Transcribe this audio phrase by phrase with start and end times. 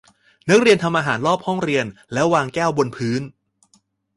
[0.49, 3.21] นักเรียนทำอาหารรอบห้องเรียนและวางแก้วบนพื้น